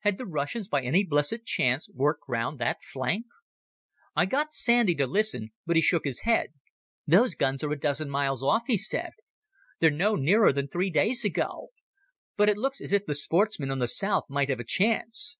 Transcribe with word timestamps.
Had 0.00 0.16
the 0.16 0.24
Russians 0.24 0.66
by 0.66 0.80
any 0.80 1.04
blessed 1.04 1.44
chance 1.44 1.90
worked 1.90 2.22
round 2.26 2.58
that 2.58 2.82
flank? 2.82 3.26
I 4.16 4.24
got 4.24 4.54
Sandy 4.54 4.94
to 4.94 5.06
listen, 5.06 5.50
but 5.66 5.76
he 5.76 5.82
shook 5.82 6.06
his 6.06 6.20
head. 6.20 6.54
"Those 7.06 7.34
guns 7.34 7.62
are 7.62 7.70
a 7.70 7.78
dozen 7.78 8.08
miles 8.08 8.42
off," 8.42 8.62
he 8.66 8.78
said. 8.78 9.10
"They're 9.80 9.90
no 9.90 10.16
nearer 10.16 10.54
than 10.54 10.68
three 10.68 10.88
days 10.88 11.22
ago. 11.22 11.68
But 12.38 12.48
it 12.48 12.56
looks 12.56 12.80
as 12.80 12.94
if 12.94 13.04
the 13.04 13.14
sportsmen 13.14 13.70
on 13.70 13.78
the 13.78 13.88
south 13.88 14.24
might 14.30 14.48
have 14.48 14.58
a 14.60 14.64
chance. 14.64 15.36